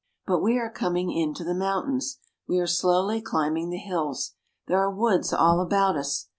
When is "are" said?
0.57-0.71, 2.57-2.65, 4.79-4.89